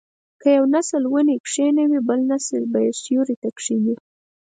که 0.41 0.47
یو 0.57 0.65
نسل 0.75 1.03
ونې 1.07 1.35
کینوي 1.49 1.99
بل 2.07 2.19
نسل 2.31 2.63
به 2.71 2.79
یې 2.85 2.91
سیوري 3.01 3.35
ته 3.41 3.49
کیني. 3.61 3.95